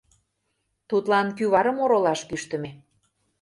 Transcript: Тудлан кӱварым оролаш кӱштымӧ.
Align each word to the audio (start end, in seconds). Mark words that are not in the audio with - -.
Тудлан 0.89 1.27
кӱварым 1.37 1.77
оролаш 1.83 2.21
кӱштымӧ. 2.29 2.71